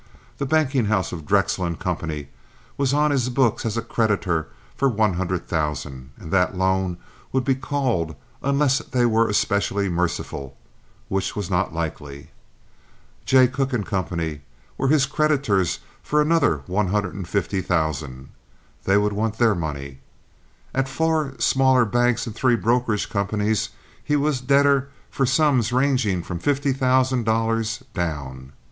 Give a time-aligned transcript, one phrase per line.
[0.39, 2.23] The banking house of Drexel & Co.
[2.75, 6.97] was on his books as a creditor for one hundred thousand, and that loan
[7.31, 10.57] would be called unless they were especially merciful,
[11.07, 12.31] which was not likely.
[13.27, 14.37] Jay Cooke & Co.
[14.75, 18.29] were his creditors for another one hundred and fifty thousand.
[18.85, 19.99] They would want their money.
[20.73, 23.69] At four smaller banks and three brokerage companies
[24.03, 28.53] he was debtor for sums ranging from fifty thousand dollars down.